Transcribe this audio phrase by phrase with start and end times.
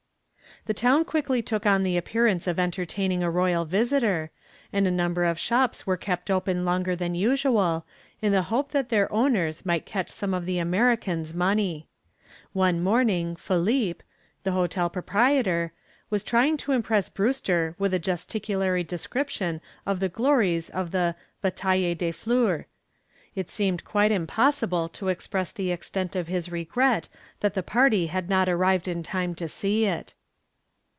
[0.65, 4.29] The town quickly took on the appearance of entertaining a royal visitor,
[4.71, 7.83] and a number of shops were kept open longer than usual
[8.21, 11.87] in the hope that their owners might catch some of the American's money.
[12.53, 14.03] One morning Philippe,
[14.43, 15.73] the hotel proprietor,
[16.11, 21.95] was trying to impress Brewster with a gesticulatory description of the glories of the Bataille
[21.95, 22.65] de Fleurs.
[23.33, 27.07] It seemed quite impossible to express the extent of his regret
[27.39, 30.13] that the party had not arrived in time to see it.